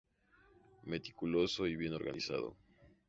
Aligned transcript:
Meticuloso 0.83 1.67
y 1.67 1.75
bien 1.75 1.93
organizado. 1.93 2.57